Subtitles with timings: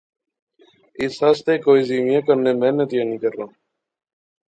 [1.01, 3.45] اس آسطے کوئی زیوِیاں کنے محنت ای نی کرنا